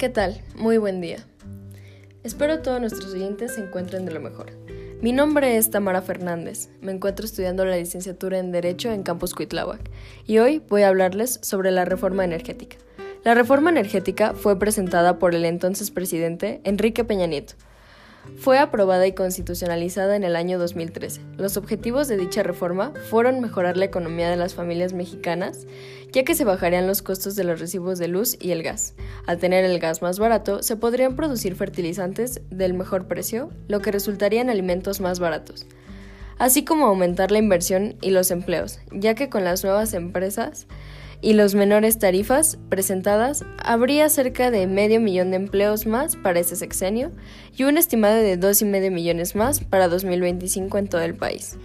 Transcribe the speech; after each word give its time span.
¿Qué 0.00 0.08
tal? 0.08 0.40
Muy 0.56 0.78
buen 0.78 1.02
día. 1.02 1.18
Espero 2.24 2.62
todos 2.62 2.80
nuestros 2.80 3.12
oyentes 3.12 3.56
se 3.56 3.60
encuentren 3.60 4.06
de 4.06 4.12
lo 4.14 4.20
mejor. 4.20 4.46
Mi 5.02 5.12
nombre 5.12 5.58
es 5.58 5.68
Tamara 5.68 6.00
Fernández. 6.00 6.70
Me 6.80 6.90
encuentro 6.90 7.26
estudiando 7.26 7.66
la 7.66 7.76
licenciatura 7.76 8.38
en 8.38 8.50
Derecho 8.50 8.90
en 8.90 9.02
Campus 9.02 9.34
Cuitláhuac 9.34 9.90
y 10.26 10.38
hoy 10.38 10.62
voy 10.70 10.84
a 10.84 10.88
hablarles 10.88 11.38
sobre 11.42 11.70
la 11.70 11.84
reforma 11.84 12.24
energética. 12.24 12.78
La 13.24 13.34
reforma 13.34 13.68
energética 13.68 14.32
fue 14.32 14.58
presentada 14.58 15.18
por 15.18 15.34
el 15.34 15.44
entonces 15.44 15.90
presidente 15.90 16.62
Enrique 16.64 17.04
Peña 17.04 17.26
Nieto 17.26 17.56
fue 18.38 18.58
aprobada 18.58 19.06
y 19.06 19.12
constitucionalizada 19.12 20.16
en 20.16 20.24
el 20.24 20.36
año 20.36 20.58
2013. 20.58 21.20
Los 21.36 21.56
objetivos 21.56 22.08
de 22.08 22.16
dicha 22.16 22.42
reforma 22.42 22.92
fueron 23.10 23.40
mejorar 23.40 23.76
la 23.76 23.84
economía 23.84 24.30
de 24.30 24.36
las 24.36 24.54
familias 24.54 24.92
mexicanas, 24.92 25.66
ya 26.12 26.24
que 26.24 26.34
se 26.34 26.44
bajarían 26.44 26.86
los 26.86 27.02
costos 27.02 27.36
de 27.36 27.44
los 27.44 27.60
recibos 27.60 27.98
de 27.98 28.08
luz 28.08 28.36
y 28.40 28.50
el 28.52 28.62
gas. 28.62 28.94
Al 29.26 29.38
tener 29.38 29.64
el 29.64 29.78
gas 29.78 30.02
más 30.02 30.18
barato, 30.18 30.62
se 30.62 30.76
podrían 30.76 31.16
producir 31.16 31.54
fertilizantes 31.54 32.40
del 32.50 32.74
mejor 32.74 33.06
precio, 33.06 33.50
lo 33.68 33.80
que 33.80 33.92
resultaría 33.92 34.40
en 34.40 34.50
alimentos 34.50 35.00
más 35.00 35.18
baratos 35.20 35.66
así 36.40 36.64
como 36.64 36.86
aumentar 36.86 37.30
la 37.30 37.38
inversión 37.38 37.96
y 38.00 38.10
los 38.10 38.30
empleos, 38.30 38.80
ya 38.90 39.14
que 39.14 39.28
con 39.28 39.44
las 39.44 39.62
nuevas 39.62 39.92
empresas 39.92 40.66
y 41.22 41.34
los 41.34 41.54
menores 41.54 41.98
tarifas 41.98 42.58
presentadas, 42.68 43.44
habría 43.62 44.08
cerca 44.08 44.50
de 44.50 44.66
medio 44.66 45.00
millón 45.00 45.30
de 45.30 45.36
empleos 45.36 45.86
más 45.86 46.16
para 46.16 46.40
ese 46.40 46.56
sexenio 46.56 47.12
y 47.56 47.64
un 47.64 47.76
estimado 47.76 48.16
de 48.16 48.36
dos 48.36 48.62
y 48.62 48.64
medio 48.64 48.90
millones 48.90 49.34
más 49.34 49.62
para 49.62 49.88
2025 49.88 50.78
en 50.78 50.88
todo 50.88 51.02
el 51.02 51.14
país. 51.14 51.56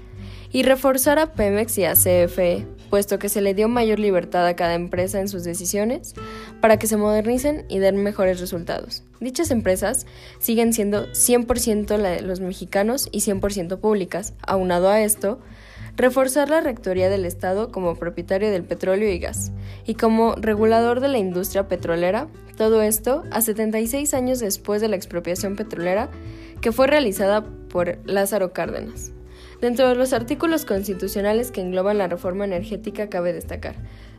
Y 0.51 0.63
reforzar 0.63 1.19
a 1.19 1.33
Pemex 1.33 1.77
y 1.77 1.85
a 1.85 1.93
CFE, 1.93 2.65
puesto 2.89 3.19
que 3.19 3.27
se 3.27 3.41
le 3.41 3.53
dio 3.53 3.67
mayor 3.67 3.99
libertad 3.99 4.47
a 4.47 4.55
cada 4.55 4.73
empresa 4.73 5.19
en 5.19 5.27
sus 5.27 5.43
decisiones 5.43 6.13
para 6.61 6.77
que 6.77 6.87
se 6.87 6.95
modernicen 6.95 7.65
y 7.67 7.79
den 7.79 7.97
mejores 7.97 8.39
resultados. 8.39 9.03
Dichas 9.19 9.51
empresas 9.51 10.05
siguen 10.39 10.71
siendo 10.71 11.07
100% 11.07 11.97
la 11.97 12.11
de 12.11 12.21
los 12.21 12.39
mexicanos 12.39 13.09
y 13.11 13.19
100% 13.19 13.79
públicas. 13.79 14.33
Aunado 14.47 14.89
a 14.89 15.01
esto, 15.01 15.39
reforzar 15.95 16.49
la 16.49 16.61
rectoría 16.61 17.09
del 17.09 17.25
Estado 17.25 17.71
como 17.71 17.95
propietario 17.95 18.51
del 18.51 18.63
petróleo 18.63 19.09
y 19.09 19.19
gas 19.19 19.51
y 19.85 19.95
como 19.95 20.35
regulador 20.35 20.99
de 20.99 21.07
la 21.07 21.17
industria 21.17 21.67
petrolera, 21.67 22.27
todo 22.57 22.81
esto 22.81 23.23
a 23.31 23.41
76 23.41 24.13
años 24.13 24.39
después 24.39 24.81
de 24.81 24.89
la 24.89 24.95
expropiación 24.95 25.55
petrolera 25.55 26.09
que 26.61 26.71
fue 26.71 26.87
realizada 26.87 27.43
por 27.43 27.99
Lázaro 28.05 28.53
Cárdenas. 28.53 29.11
Dentro 29.61 29.87
de 29.87 29.95
los 29.95 30.13
artículos 30.13 30.65
constitucionales 30.65 31.51
que 31.51 31.61
engloban 31.61 31.97
la 31.97 32.07
reforma 32.07 32.45
energética 32.45 33.09
cabe 33.09 33.33
destacar 33.33 33.75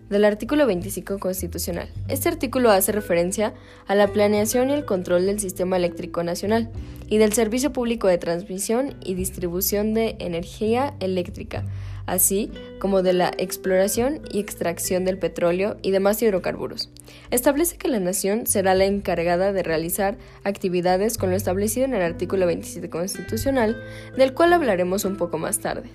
del 0.08 0.24
artículo 0.24 0.66
25 0.66 1.18
constitucional. 1.18 1.88
Este 2.08 2.28
artículo 2.28 2.70
hace 2.70 2.92
referencia 2.92 3.54
a 3.86 3.94
la 3.94 4.08
planeación 4.08 4.70
y 4.70 4.74
el 4.74 4.84
control 4.84 5.26
del 5.26 5.40
sistema 5.40 5.76
eléctrico 5.76 6.22
nacional 6.22 6.70
y 7.08 7.18
del 7.18 7.32
servicio 7.32 7.72
público 7.72 8.06
de 8.08 8.18
transmisión 8.18 8.94
y 9.04 9.14
distribución 9.14 9.94
de 9.94 10.16
energía 10.18 10.94
eléctrica, 11.00 11.64
así 12.06 12.50
como 12.78 13.02
de 13.02 13.12
la 13.12 13.32
exploración 13.38 14.20
y 14.30 14.38
extracción 14.38 15.04
del 15.04 15.18
petróleo 15.18 15.76
y 15.82 15.90
demás 15.90 16.22
hidrocarburos. 16.22 16.90
Establece 17.30 17.76
que 17.76 17.88
la 17.88 18.00
nación 18.00 18.46
será 18.46 18.74
la 18.74 18.84
encargada 18.84 19.52
de 19.52 19.62
realizar 19.62 20.18
actividades 20.44 21.18
con 21.18 21.30
lo 21.30 21.36
establecido 21.36 21.84
en 21.84 21.94
el 21.94 22.02
artículo 22.02 22.46
27 22.46 22.88
constitucional, 22.90 23.82
del 24.16 24.34
cual 24.34 24.52
hablaremos 24.52 25.04
un 25.04 25.16
poco 25.16 25.38
más 25.38 25.58
tarde. 25.58 25.90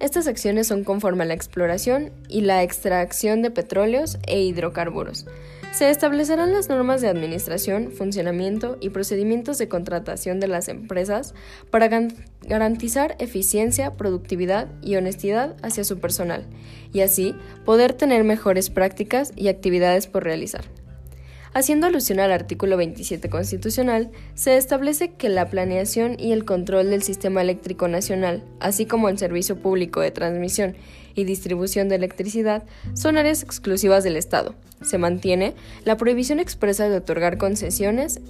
Estas 0.00 0.26
acciones 0.26 0.66
son 0.66 0.84
conforme 0.84 1.24
a 1.24 1.26
la 1.26 1.34
exploración 1.34 2.10
y 2.28 2.40
la 2.42 2.62
extracción 2.62 3.42
de 3.42 3.50
petróleos 3.50 4.18
e 4.26 4.40
hidrocarburos. 4.40 5.26
Se 5.72 5.90
establecerán 5.90 6.52
las 6.52 6.68
normas 6.68 7.00
de 7.00 7.08
administración, 7.08 7.90
funcionamiento 7.90 8.76
y 8.80 8.90
procedimientos 8.90 9.58
de 9.58 9.66
contratación 9.66 10.38
de 10.38 10.46
las 10.46 10.68
empresas 10.68 11.34
para 11.70 11.88
garantizar 12.42 13.16
eficiencia, 13.18 13.96
productividad 13.96 14.68
y 14.82 14.94
honestidad 14.94 15.56
hacia 15.62 15.82
su 15.82 15.98
personal, 15.98 16.46
y 16.92 17.00
así 17.00 17.34
poder 17.64 17.92
tener 17.92 18.22
mejores 18.22 18.70
prácticas 18.70 19.32
y 19.34 19.48
actividades 19.48 20.06
por 20.06 20.22
realizar. 20.22 20.64
Haciendo 21.54 21.86
alusión 21.86 22.18
al 22.18 22.32
artículo 22.32 22.76
27 22.76 23.30
constitucional, 23.30 24.10
se 24.34 24.56
establece 24.56 25.12
que 25.12 25.28
la 25.28 25.50
planeación 25.50 26.16
y 26.18 26.32
el 26.32 26.44
control 26.44 26.90
del 26.90 27.04
sistema 27.04 27.42
eléctrico 27.42 27.86
nacional, 27.86 28.42
así 28.58 28.86
como 28.86 29.08
el 29.08 29.18
servicio 29.18 29.56
público 29.56 30.00
de 30.00 30.10
transmisión 30.10 30.74
y 31.14 31.22
distribución 31.22 31.88
de 31.88 31.94
electricidad, 31.94 32.64
son 32.94 33.16
áreas 33.16 33.44
exclusivas 33.44 34.02
del 34.02 34.16
Estado. 34.16 34.56
Se 34.82 34.98
mantiene 34.98 35.54
la 35.84 35.96
prohibición 35.96 36.40
expresa 36.40 36.88
de 36.88 36.96
otorgar 36.96 37.38
concesiones 37.38 38.20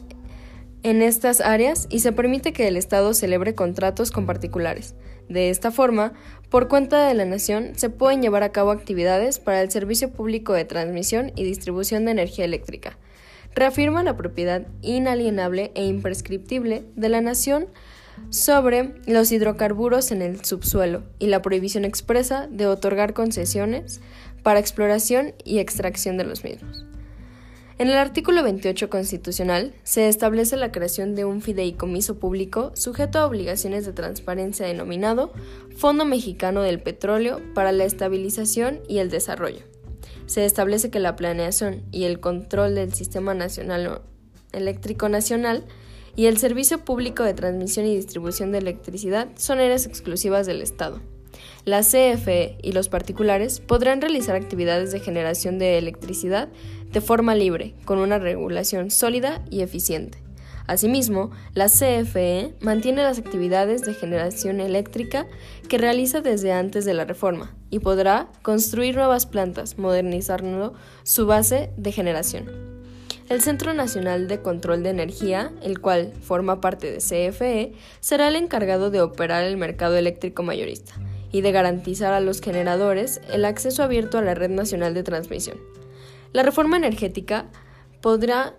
en 0.83 1.01
estas 1.01 1.41
áreas 1.41 1.87
y 1.89 2.01
se 2.01 2.12
permite 2.12 2.53
que 2.53 2.69
el 2.69 2.77
Estado 2.77 3.15
celebre 3.15 3.55
contratos 3.55 4.11
con 4.11 4.27
particulares. 4.27 4.95
De 5.31 5.49
esta 5.49 5.71
forma, 5.71 6.12
por 6.51 6.69
cuenta 6.69 7.09
de 7.09 7.15
la 7.15 7.25
nación, 7.25 7.73
se 7.77 7.89
pueden 7.89 8.21
llevar 8.21 8.43
a 8.43 8.53
cabo 8.53 8.71
actividades 8.71 9.39
para 9.39 9.62
el 9.62 9.71
servicio 9.71 10.12
público 10.12 10.53
de 10.53 10.67
transmisión 10.67 11.33
y 11.35 11.45
distribución 11.45 12.05
de 12.05 12.11
energía 12.11 12.45
eléctrica, 12.45 12.99
reafirma 13.54 14.03
la 14.03 14.16
propiedad 14.16 14.66
inalienable 14.82 15.72
e 15.75 15.87
imprescriptible 15.87 16.84
de 16.97 17.09
la 17.09 17.20
nación 17.20 17.69
sobre 18.31 18.94
los 19.06 19.32
hidrocarburos 19.32 20.10
en 20.10 20.22
el 20.22 20.44
subsuelo 20.44 21.03
y 21.19 21.26
la 21.26 21.42
prohibición 21.42 21.84
expresa 21.84 22.47
de 22.50 22.66
otorgar 22.66 23.12
concesiones 23.14 24.00
para 24.43 24.60
exploración 24.60 25.34
y 25.44 25.59
extracción 25.59 26.16
de 26.16 26.25
los 26.25 26.44
mismos. 26.44 26.84
En 27.76 27.88
el 27.88 27.97
artículo 27.97 28.44
28 28.44 28.88
constitucional 28.88 29.75
se 29.82 30.09
establece 30.09 30.56
la 30.56 30.70
creación 30.70 31.16
de 31.16 31.25
un 31.25 31.43
fideicomiso 31.43 32.20
público 32.20 32.70
sujeto 32.75 33.19
a 33.19 33.26
obligaciones 33.26 33.84
de 33.84 33.93
transparencia 33.93 34.64
denominado 34.64 35.32
Fondo 35.76 36.04
Mexicano 36.04 36.62
del 36.62 36.81
Petróleo 36.81 37.41
para 37.53 37.72
la 37.72 37.84
Estabilización 37.84 38.78
y 38.88 38.98
el 38.98 39.10
Desarrollo 39.10 39.74
se 40.27 40.45
establece 40.45 40.91
que 40.91 41.01
la 41.01 41.17
planeación 41.17 41.83
y 41.93 42.05
el 42.05 42.21
control 42.21 42.75
del 42.75 42.95
Sistema 42.95 43.35
Nacional 43.35 44.03
Eléctrico 44.53 45.09
Nacional 45.09 45.65
y 46.17 46.27
el 46.27 46.39
Servicio 46.39 46.85
Público 46.85 47.23
de 47.23 47.35
Transmisión 47.35 47.87
y 47.87 47.97
Distribución 47.97 48.53
de 48.53 48.59
Electricidad 48.59 49.29
son 49.37 49.59
áreas 49.59 49.87
exclusivas 49.87 50.47
del 50.47 50.62
Estado. 50.62 51.01
La 51.65 51.81
CFE 51.81 52.59
y 52.62 52.73
los 52.73 52.89
particulares 52.89 53.61
podrán 53.61 54.01
realizar 54.01 54.37
actividades 54.37 54.93
de 54.93 55.01
generación 55.01 55.59
de 55.59 55.79
electricidad 55.79 56.49
de 56.93 57.01
forma 57.01 57.35
libre, 57.35 57.75
con 57.85 57.99
una 57.99 58.19
regulación 58.19 58.91
sólida 58.91 59.43
y 59.51 59.62
eficiente. 59.62 60.19
Asimismo, 60.66 61.30
la 61.54 61.66
CFE 61.66 62.54
mantiene 62.60 63.02
las 63.02 63.19
actividades 63.19 63.82
de 63.82 63.92
generación 63.92 64.60
eléctrica 64.60 65.26
que 65.69 65.76
realiza 65.76 66.22
desde 66.22 66.52
antes 66.52 66.86
de 66.86 66.94
la 66.94 67.04
reforma 67.04 67.54
y 67.69 67.80
podrá 67.80 68.28
construir 68.42 68.97
nuevas 68.97 69.26
plantas, 69.26 69.78
modernizando 69.78 70.72
su 71.02 71.26
base 71.26 71.70
de 71.76 71.92
generación. 71.92 72.75
El 73.28 73.42
Centro 73.42 73.75
Nacional 73.75 74.28
de 74.28 74.41
Control 74.41 74.82
de 74.82 74.91
Energía, 74.91 75.52
el 75.62 75.80
cual 75.80 76.12
forma 76.22 76.60
parte 76.60 76.91
de 76.91 76.98
CFE, 76.98 77.72
será 78.00 78.28
el 78.28 78.36
encargado 78.36 78.91
de 78.91 79.00
operar 79.00 79.44
el 79.44 79.56
mercado 79.56 79.96
eléctrico 79.96 80.42
mayorista 80.42 80.94
y 81.31 81.41
de 81.41 81.52
garantizar 81.52 82.12
a 82.12 82.20
los 82.20 82.41
generadores 82.41 83.20
el 83.32 83.44
acceso 83.44 83.82
abierto 83.82 84.19
a 84.19 84.22
la 84.22 84.34
red 84.34 84.50
nacional 84.50 84.94
de 84.94 85.02
transmisión. 85.02 85.58
La 86.32 86.42
reforma 86.42 86.76
energética 86.76 87.46
podrá 88.00 88.54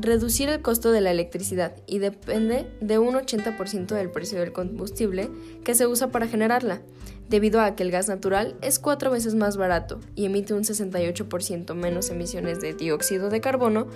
reducir 0.00 0.48
el 0.48 0.62
costo 0.62 0.92
de 0.92 1.00
la 1.00 1.10
electricidad 1.10 1.74
y 1.86 1.98
depende 1.98 2.66
de 2.80 2.98
un 2.98 3.14
80% 3.14 3.86
del 3.94 4.10
precio 4.10 4.40
del 4.40 4.52
combustible 4.52 5.30
que 5.64 5.74
se 5.74 5.86
usa 5.86 6.08
para 6.08 6.28
generarla, 6.28 6.80
debido 7.28 7.60
a 7.60 7.74
que 7.74 7.82
el 7.82 7.90
gas 7.90 8.08
natural 8.08 8.56
es 8.60 8.78
cuatro 8.78 9.10
veces 9.10 9.34
más 9.34 9.56
barato 9.56 10.00
y 10.14 10.26
emite 10.26 10.54
un 10.54 10.62
68% 10.64 11.74
menos 11.74 12.10
emisiones 12.10 12.60
de 12.60 12.74
dióxido 12.74 13.30
de 13.30 13.40
carbono 13.40 13.86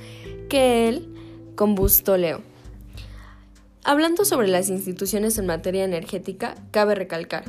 que 0.49 0.89
el 0.89 1.09
combustóleo. 1.55 2.43
Hablando 3.85 4.25
sobre 4.25 4.49
las 4.49 4.69
instituciones 4.69 5.39
en 5.39 5.47
materia 5.47 5.85
energética, 5.85 6.57
cabe 6.73 6.95
recalcar 6.95 7.45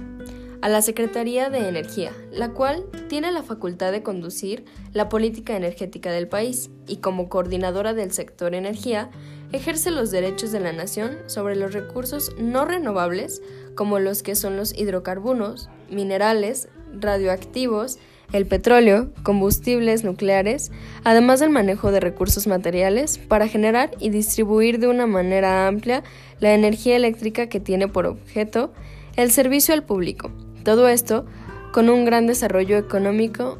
a 0.61 0.69
la 0.69 0.81
Secretaría 0.81 1.49
de 1.49 1.67
Energía, 1.67 2.11
la 2.31 2.49
cual 2.49 2.85
tiene 3.09 3.31
la 3.31 3.43
facultad 3.43 3.91
de 3.91 4.03
conducir 4.03 4.65
la 4.93 5.09
política 5.09 5.55
energética 5.55 6.11
del 6.11 6.27
país 6.27 6.69
y 6.87 6.97
como 6.97 7.29
coordinadora 7.29 7.93
del 7.93 8.11
sector 8.11 8.55
energía, 8.55 9.09
ejerce 9.51 9.91
los 9.91 10.11
derechos 10.11 10.51
de 10.51 10.59
la 10.59 10.73
nación 10.73 11.17
sobre 11.27 11.55
los 11.55 11.73
recursos 11.73 12.35
no 12.39 12.65
renovables 12.65 13.41
como 13.75 13.99
los 13.99 14.23
que 14.23 14.35
son 14.35 14.57
los 14.57 14.77
hidrocarburos, 14.77 15.69
minerales, 15.89 16.69
radioactivos, 16.99 17.99
el 18.33 18.45
petróleo, 18.45 19.13
combustibles 19.23 20.03
nucleares, 20.03 20.71
además 21.05 21.39
del 21.39 21.49
manejo 21.49 21.91
de 21.91 22.01
recursos 22.01 22.45
materiales 22.45 23.19
para 23.19 23.47
generar 23.47 23.91
y 23.99 24.09
distribuir 24.09 24.79
de 24.79 24.87
una 24.87 25.07
manera 25.07 25.67
amplia 25.67 26.03
la 26.39 26.53
energía 26.53 26.97
eléctrica 26.97 27.47
que 27.47 27.61
tiene 27.61 27.87
por 27.87 28.05
objeto 28.05 28.73
el 29.15 29.31
servicio 29.31 29.73
al 29.73 29.83
público 29.83 30.31
todo 30.67 30.89
esto 30.89 31.25
con 31.71 31.89
un 31.89 32.03
gran 32.03 32.27
desarrollo 32.27 32.77
económico 32.77 33.57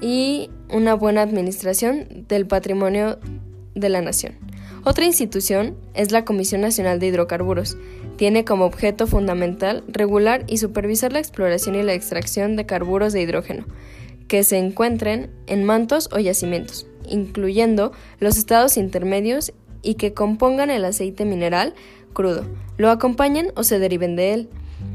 y 0.00 0.48
una 0.70 0.94
buena 0.94 1.20
administración 1.20 2.24
del 2.28 2.46
patrimonio 2.46 3.18
de 3.74 3.90
la 3.90 4.00
Nación. 4.00 4.36
Otra 4.82 5.04
institución 5.04 5.76
es 5.92 6.12
la 6.12 6.24
Comisión 6.24 6.62
Nacional 6.62 6.98
de 6.98 7.08
Hidrocarburos. 7.08 7.76
Tiene 8.16 8.46
como 8.46 8.64
objeto 8.64 9.06
fundamental 9.06 9.84
regular 9.86 10.44
y 10.46 10.56
supervisar 10.56 11.12
la 11.12 11.18
exploración 11.18 11.74
y 11.74 11.82
la 11.82 11.92
extracción 11.92 12.56
de 12.56 12.64
carburos 12.64 13.12
de 13.12 13.20
hidrógeno 13.20 13.66
que 14.26 14.42
se 14.42 14.56
encuentren 14.56 15.28
en 15.46 15.64
mantos 15.64 16.08
o 16.10 16.20
yacimientos, 16.20 16.86
incluyendo 17.06 17.92
los 18.18 18.38
estados 18.38 18.78
intermedios 18.78 19.52
y 19.82 19.96
que 19.96 20.14
compongan 20.14 20.70
el 20.70 20.86
aceite 20.86 21.26
mineral 21.26 21.74
crudo, 22.14 22.46
lo 22.78 22.90
acompañen 22.90 23.52
o 23.56 23.62
se 23.62 23.78
deriven 23.78 24.16
de 24.16 24.32
él, 24.32 24.48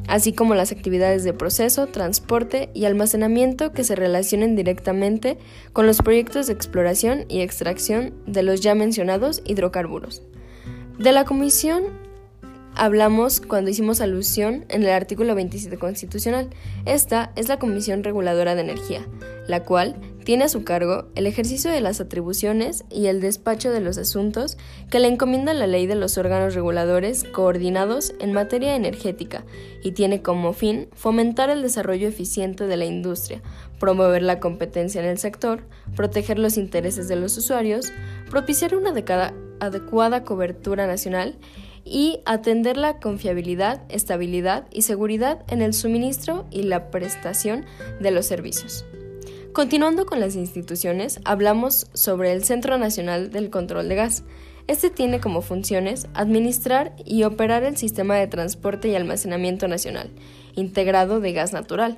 así 0.08 0.34
como 0.34 0.56
las 0.56 0.72
actividades 0.72 1.24
de 1.24 1.34
proceso, 1.34 1.88
transporte 1.88 2.70
y 2.74 2.86
almacenamiento 2.86 3.72
que 3.72 3.84
se 3.84 3.96
relacionen 3.96 4.56
directamente 4.56 5.38
con 5.74 5.88
los 5.88 5.98
proyectos 5.98 6.48
de 6.48 6.54
exploración 6.54 7.26
y 7.28 7.42
extracción 7.42 8.14
de 8.26 8.44
los 8.44 8.62
ya 8.62 8.76
mencionados 8.76 9.42
hidrocarburos. 9.46 10.22
De 11.00 11.12
la 11.12 11.26
Comisión 11.26 11.84
hablamos 12.76 13.42
cuando 13.42 13.72
hicimos 13.72 14.02
alusión 14.02 14.66
en 14.70 14.84
el 14.84 14.90
artículo 14.90 15.34
27 15.36 15.78
constitucional. 15.78 16.50
Esta 16.86 17.32
es 17.36 17.48
la 17.48 17.60
Comisión 17.60 18.04
Reguladora 18.04 18.56
de 18.56 18.62
Energía, 18.62 19.06
la 19.48 19.64
cual 19.64 19.96
tiene 20.26 20.46
a 20.46 20.50
su 20.50 20.64
cargo 20.64 21.06
el 21.14 21.28
ejercicio 21.28 21.70
de 21.70 21.82
las 21.82 22.02
atribuciones 22.02 22.84
y 22.90 23.06
el 23.06 23.22
despacho 23.22 23.72
de 23.72 23.80
los 23.80 24.00
asuntos 24.00 24.58
que 24.90 25.00
le 25.00 25.08
encomienda 25.08 25.54
la 25.54 25.68
ley 25.68 25.86
de 25.86 25.94
los 25.94 26.18
órganos 26.18 26.56
reguladores 26.56 27.24
coordinados 27.24 28.14
en 28.20 28.34
materia 28.34 28.76
energética 28.76 29.46
y 29.84 29.92
tiene 29.92 30.24
como 30.24 30.54
fin 30.54 30.90
fomentar 30.94 31.52
el 31.52 31.62
desarrollo 31.62 32.08
eficiente 32.08 32.66
de 32.66 32.76
la 32.76 32.86
industria, 32.86 33.44
promover 33.80 34.24
la 34.24 34.40
competencia 34.40 35.00
en 35.00 35.08
el 35.08 35.20
sector, 35.20 35.64
proteger 35.96 36.40
los 36.40 36.58
intereses 36.58 37.08
de 37.08 37.18
los 37.18 37.38
usuarios, 37.38 37.94
propiciar 38.30 38.76
una 38.76 38.96
adecuada 39.60 40.24
cobertura 40.24 40.88
nacional 40.88 41.38
y 41.86 42.22
atender 42.26 42.78
la 42.78 43.00
confiabilidad, 43.00 43.84
estabilidad 43.90 44.66
y 44.72 44.82
seguridad 44.82 45.44
en 45.50 45.62
el 45.62 45.76
suministro 45.76 46.48
y 46.50 46.64
la 46.64 46.90
prestación 46.90 47.66
de 48.02 48.10
los 48.10 48.26
servicios. 48.26 48.86
Continuando 49.56 50.06
con 50.06 50.20
las 50.20 50.36
instituciones, 50.36 51.22
hablamos 51.24 51.88
sobre 51.94 52.34
el 52.34 52.44
Centro 52.44 52.78
Nacional 52.78 53.32
del 53.32 53.50
Control 53.50 53.88
de 53.88 53.96
Gas. 53.96 54.24
Este 54.68 54.90
tiene 54.90 55.22
como 55.22 55.42
funciones 55.42 56.10
administrar 56.14 56.94
y 57.06 57.24
operar 57.24 57.64
el 57.64 57.78
sistema 57.78 58.16
de 58.16 58.28
transporte 58.28 58.90
y 58.90 58.96
almacenamiento 58.96 59.70
nacional, 59.70 60.12
integrado 60.56 61.22
de 61.22 61.32
gas 61.32 61.54
natural, 61.54 61.96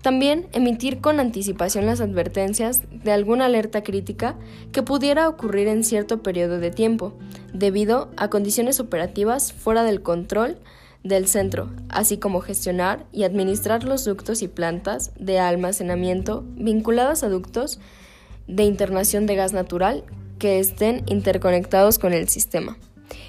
también 0.00 0.46
emitir 0.52 1.00
con 1.00 1.18
anticipación 1.18 1.86
las 1.86 2.00
advertencias 2.00 2.82
de 2.92 3.10
alguna 3.10 3.46
alerta 3.46 3.82
crítica 3.82 4.36
que 4.70 4.84
pudiera 4.84 5.28
ocurrir 5.28 5.66
en 5.66 5.82
cierto 5.82 6.22
periodo 6.22 6.60
de 6.60 6.70
tiempo, 6.70 7.14
debido 7.52 8.12
a 8.16 8.30
condiciones 8.30 8.78
operativas 8.78 9.52
fuera 9.52 9.82
del 9.82 10.02
control 10.02 10.56
del 11.02 11.26
centro, 11.26 11.70
así 11.88 12.18
como 12.18 12.40
gestionar 12.40 13.06
y 13.12 13.24
administrar 13.24 13.84
los 13.84 14.04
ductos 14.04 14.42
y 14.42 14.48
plantas 14.48 15.12
de 15.18 15.38
almacenamiento 15.38 16.44
vinculadas 16.56 17.22
a 17.22 17.28
ductos 17.28 17.80
de 18.46 18.64
internación 18.64 19.26
de 19.26 19.36
gas 19.36 19.52
natural 19.52 20.04
que 20.38 20.58
estén 20.58 21.02
interconectados 21.06 21.98
con 21.98 22.12
el 22.12 22.28
sistema. 22.28 22.76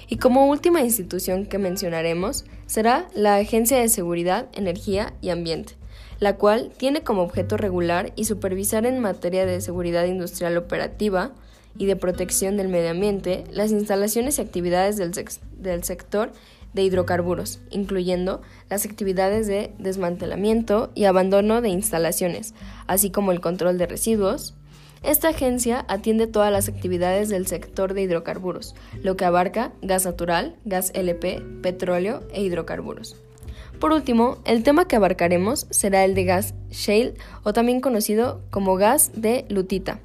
Y 0.08 0.16
como 0.16 0.46
última 0.46 0.82
institución 0.82 1.46
que 1.46 1.58
mencionaremos 1.58 2.44
será 2.66 3.08
la 3.14 3.36
Agencia 3.36 3.78
de 3.78 3.88
Seguridad, 3.88 4.48
Energía 4.52 5.14
y 5.20 5.30
Ambiente, 5.30 5.74
la 6.20 6.36
cual 6.36 6.70
tiene 6.76 7.02
como 7.02 7.22
objeto 7.22 7.56
regular 7.56 8.12
y 8.16 8.26
supervisar 8.26 8.86
en 8.86 9.00
materia 9.00 9.46
de 9.46 9.60
seguridad 9.60 10.04
industrial 10.04 10.56
operativa 10.56 11.32
y 11.78 11.86
de 11.86 11.96
protección 11.96 12.56
del 12.56 12.68
medio 12.68 12.90
ambiente 12.90 13.44
las 13.50 13.70
instalaciones 13.70 14.38
y 14.38 14.42
actividades 14.42 14.96
del, 14.96 15.12
del 15.58 15.84
sector 15.84 16.32
de 16.74 16.82
hidrocarburos, 16.82 17.60
incluyendo 17.70 18.42
las 18.68 18.84
actividades 18.84 19.46
de 19.46 19.72
desmantelamiento 19.78 20.90
y 20.94 21.04
abandono 21.04 21.60
de 21.60 21.68
instalaciones, 21.68 22.54
así 22.86 23.10
como 23.10 23.32
el 23.32 23.40
control 23.40 23.78
de 23.78 23.86
residuos. 23.86 24.54
Esta 25.02 25.28
agencia 25.28 25.84
atiende 25.88 26.26
todas 26.28 26.52
las 26.52 26.68
actividades 26.68 27.28
del 27.28 27.46
sector 27.46 27.92
de 27.92 28.02
hidrocarburos, 28.02 28.74
lo 29.02 29.16
que 29.16 29.24
abarca 29.24 29.72
gas 29.82 30.04
natural, 30.04 30.56
gas 30.64 30.92
LP, 30.94 31.42
petróleo 31.60 32.22
e 32.32 32.42
hidrocarburos. 32.42 33.16
Por 33.80 33.90
último, 33.90 34.38
el 34.44 34.62
tema 34.62 34.86
que 34.86 34.94
abarcaremos 34.94 35.66
será 35.70 36.04
el 36.04 36.14
de 36.14 36.22
gas 36.22 36.54
shale 36.70 37.14
o 37.42 37.52
también 37.52 37.80
conocido 37.80 38.40
como 38.50 38.76
gas 38.76 39.10
de 39.16 39.44
lutita. 39.48 39.98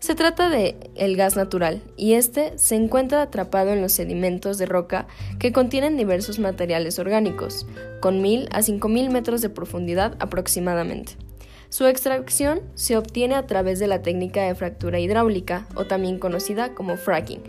Se 0.00 0.14
trata 0.14 0.48
de 0.48 0.90
el 0.96 1.16
gas 1.16 1.36
natural 1.36 1.82
y 1.96 2.14
este 2.14 2.58
se 2.58 2.74
encuentra 2.74 3.22
atrapado 3.22 3.70
en 3.70 3.82
los 3.82 3.92
sedimentos 3.92 4.58
de 4.58 4.66
roca 4.66 5.06
que 5.38 5.52
contienen 5.52 5.96
diversos 5.96 6.38
materiales 6.38 6.98
orgánicos, 6.98 7.66
con 8.00 8.20
1000 8.22 8.48
a 8.50 8.62
5000 8.62 9.10
metros 9.10 9.42
de 9.42 9.50
profundidad 9.50 10.16
aproximadamente. 10.18 11.12
Su 11.68 11.86
extracción 11.86 12.62
se 12.74 12.96
obtiene 12.96 13.36
a 13.36 13.46
través 13.46 13.78
de 13.78 13.86
la 13.86 14.02
técnica 14.02 14.42
de 14.42 14.54
fractura 14.54 14.98
hidráulica 14.98 15.66
o 15.76 15.84
también 15.84 16.18
conocida 16.18 16.74
como 16.74 16.96
fracking 16.96 17.42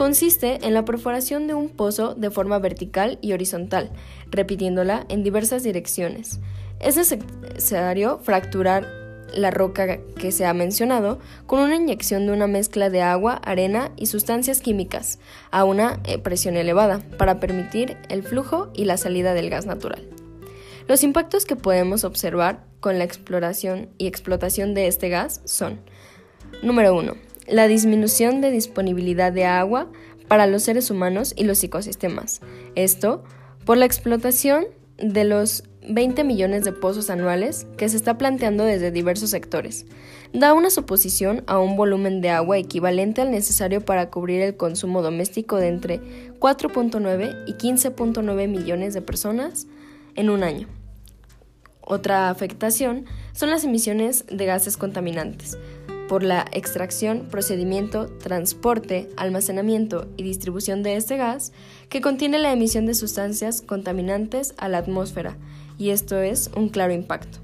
consiste 0.00 0.66
en 0.66 0.72
la 0.72 0.86
perforación 0.86 1.46
de 1.46 1.52
un 1.52 1.68
pozo 1.68 2.14
de 2.14 2.30
forma 2.30 2.58
vertical 2.58 3.18
y 3.20 3.34
horizontal, 3.34 3.90
repitiéndola 4.30 5.04
en 5.10 5.22
diversas 5.22 5.62
direcciones. 5.62 6.40
Es 6.78 6.96
necesario 6.96 8.18
fracturar 8.20 8.99
la 9.34 9.50
roca 9.50 9.98
que 10.18 10.32
se 10.32 10.46
ha 10.46 10.54
mencionado 10.54 11.18
con 11.46 11.60
una 11.60 11.76
inyección 11.76 12.26
de 12.26 12.32
una 12.32 12.46
mezcla 12.46 12.90
de 12.90 13.02
agua, 13.02 13.34
arena 13.34 13.92
y 13.96 14.06
sustancias 14.06 14.60
químicas 14.60 15.18
a 15.50 15.64
una 15.64 16.00
eh, 16.04 16.18
presión 16.18 16.56
elevada 16.56 17.00
para 17.18 17.40
permitir 17.40 17.96
el 18.08 18.22
flujo 18.22 18.70
y 18.74 18.84
la 18.84 18.96
salida 18.96 19.34
del 19.34 19.50
gas 19.50 19.66
natural. 19.66 20.06
Los 20.88 21.02
impactos 21.04 21.44
que 21.44 21.56
podemos 21.56 22.04
observar 22.04 22.64
con 22.80 22.98
la 22.98 23.04
exploración 23.04 23.88
y 23.98 24.06
explotación 24.06 24.74
de 24.74 24.86
este 24.86 25.08
gas 25.08 25.40
son 25.44 25.80
Número 26.62 26.94
1 26.96 27.30
la 27.50 27.66
disminución 27.66 28.40
de 28.40 28.50
disponibilidad 28.50 29.32
de 29.32 29.44
agua 29.44 29.88
para 30.28 30.46
los 30.46 30.62
seres 30.62 30.90
humanos 30.90 31.34
y 31.36 31.44
los 31.44 31.62
ecosistemas. 31.62 32.40
Esto 32.76 33.24
por 33.64 33.76
la 33.76 33.86
explotación 33.86 34.66
de 34.96 35.24
los 35.24 35.64
20 35.88 36.24
millones 36.24 36.64
de 36.64 36.72
pozos 36.72 37.10
anuales 37.10 37.66
que 37.76 37.88
se 37.88 37.96
está 37.96 38.18
planteando 38.18 38.64
desde 38.64 38.90
diversos 38.90 39.30
sectores. 39.30 39.86
Da 40.32 40.52
una 40.52 40.70
suposición 40.70 41.42
a 41.46 41.58
un 41.58 41.76
volumen 41.76 42.20
de 42.20 42.30
agua 42.30 42.58
equivalente 42.58 43.22
al 43.22 43.30
necesario 43.30 43.80
para 43.80 44.10
cubrir 44.10 44.42
el 44.42 44.56
consumo 44.56 45.02
doméstico 45.02 45.56
de 45.56 45.68
entre 45.68 46.00
4.9 46.38 47.44
y 47.46 47.54
15.9 47.54 48.48
millones 48.48 48.94
de 48.94 49.02
personas 49.02 49.66
en 50.14 50.30
un 50.30 50.42
año. 50.42 50.68
Otra 51.80 52.30
afectación 52.30 53.06
son 53.32 53.50
las 53.50 53.64
emisiones 53.64 54.24
de 54.30 54.46
gases 54.46 54.76
contaminantes, 54.76 55.58
por 56.10 56.24
la 56.24 56.44
extracción, 56.50 57.28
procedimiento, 57.30 58.06
transporte, 58.08 59.08
almacenamiento 59.16 60.08
y 60.16 60.24
distribución 60.24 60.82
de 60.82 60.96
este 60.96 61.16
gas, 61.16 61.52
que 61.88 62.00
contiene 62.00 62.40
la 62.40 62.52
emisión 62.52 62.84
de 62.84 62.94
sustancias 62.94 63.62
contaminantes 63.62 64.52
a 64.58 64.68
la 64.68 64.78
atmósfera, 64.78 65.36
y 65.78 65.90
esto 65.90 66.18
es 66.18 66.50
un 66.56 66.68
claro 66.68 66.92
impacto. 66.92 67.38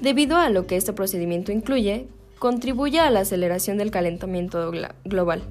Debido 0.00 0.36
a 0.36 0.48
lo 0.48 0.64
que 0.68 0.76
este 0.76 0.92
procedimiento 0.92 1.50
incluye, 1.50 2.06
contribuye 2.38 3.00
a 3.00 3.10
la 3.10 3.18
aceleración 3.18 3.78
del 3.78 3.90
calentamiento 3.90 4.70
global. 5.04 5.42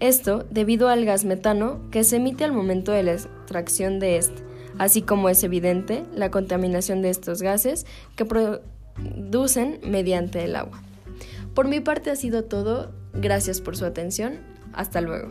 Esto 0.00 0.44
debido 0.50 0.88
al 0.88 1.04
gas 1.04 1.24
metano 1.24 1.78
que 1.92 2.02
se 2.02 2.16
emite 2.16 2.42
al 2.42 2.50
momento 2.50 2.90
de 2.90 3.04
la 3.04 3.12
extracción 3.12 4.00
de 4.00 4.16
este, 4.16 4.42
así 4.78 5.00
como 5.02 5.28
es 5.28 5.44
evidente 5.44 6.02
la 6.12 6.32
contaminación 6.32 7.02
de 7.02 7.10
estos 7.10 7.40
gases 7.40 7.86
que 8.16 8.24
producen 8.24 9.78
mediante 9.84 10.42
el 10.42 10.56
agua. 10.56 10.82
Por 11.54 11.68
mi 11.68 11.80
parte 11.80 12.10
ha 12.10 12.16
sido 12.16 12.44
todo. 12.44 12.92
Gracias 13.12 13.60
por 13.60 13.76
su 13.76 13.84
atención. 13.84 14.40
Hasta 14.72 15.00
luego. 15.00 15.28